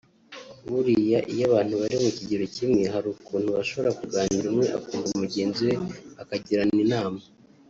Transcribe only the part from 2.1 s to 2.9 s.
kigero kimwe